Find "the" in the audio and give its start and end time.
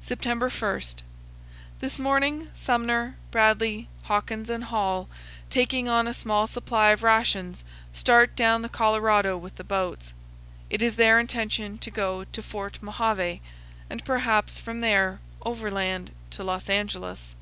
8.62-8.68, 9.54-9.62